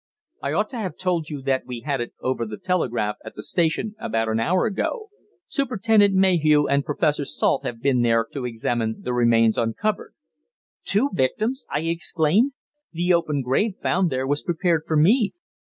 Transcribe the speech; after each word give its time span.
I 0.41 0.53
ought 0.53 0.71
to 0.71 0.79
have 0.79 0.97
told 0.97 1.29
you 1.29 1.43
that 1.43 1.67
we 1.67 1.81
had 1.81 2.01
it 2.01 2.15
over 2.21 2.47
the 2.47 2.57
telegraph 2.57 3.17
at 3.23 3.35
the 3.35 3.43
station 3.43 3.93
about 3.99 4.29
an 4.29 4.39
hour 4.39 4.65
ago. 4.65 5.09
Superintendent 5.45 6.15
Mayhew 6.15 6.67
and 6.67 6.83
Professor 6.83 7.23
Salt 7.23 7.61
have 7.65 7.83
been 7.83 8.01
there 8.01 8.25
to 8.33 8.45
examine 8.47 9.01
the 9.03 9.13
remains 9.13 9.59
recovered." 9.59 10.15
"Two 10.85 11.11
victims!" 11.13 11.67
I 11.69 11.81
exclaimed. 11.81 12.53
"The 12.91 13.13
open 13.13 13.43
grave 13.43 13.75
found 13.79 14.09
there 14.09 14.25
was 14.25 14.41
prepared 14.41 14.85
for 14.87 14.97
me!" 14.97 15.33